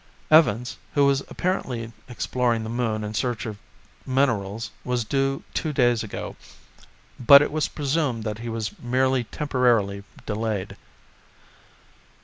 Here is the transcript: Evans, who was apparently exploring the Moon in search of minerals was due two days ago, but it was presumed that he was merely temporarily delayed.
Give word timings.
Evans, 0.31 0.77
who 0.95 1.05
was 1.05 1.21
apparently 1.29 1.93
exploring 2.09 2.63
the 2.63 2.71
Moon 2.71 3.03
in 3.03 3.13
search 3.13 3.45
of 3.45 3.59
minerals 4.03 4.71
was 4.83 5.05
due 5.05 5.43
two 5.53 5.71
days 5.73 6.01
ago, 6.01 6.35
but 7.19 7.43
it 7.43 7.51
was 7.51 7.67
presumed 7.67 8.23
that 8.23 8.39
he 8.39 8.49
was 8.49 8.75
merely 8.79 9.25
temporarily 9.25 10.03
delayed. 10.25 10.75